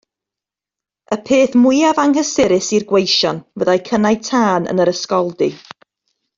[1.15, 5.55] Y peth mwyaf anghysurus i'r gweision fyddai cynnau tân yn yr ysgoldy.